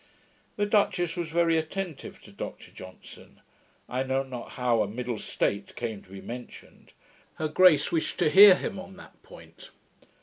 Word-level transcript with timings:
The 0.55 0.65
duchess 0.65 1.15
was 1.15 1.29
very 1.29 1.59
attentive 1.59 2.19
to 2.23 2.31
Dr 2.31 2.71
Johnson. 2.71 3.39
I 3.87 4.01
know 4.01 4.23
not 4.23 4.53
how 4.53 4.81
a 4.81 4.87
middle 4.87 5.19
state 5.19 5.75
came 5.75 6.01
to 6.01 6.09
be 6.09 6.21
mentioned. 6.21 6.93
Her 7.35 7.47
grace 7.47 7.91
wished 7.91 8.17
to 8.17 8.31
hear 8.31 8.55
him 8.55 8.79
on 8.79 8.95
that 8.97 9.21
point. 9.21 9.69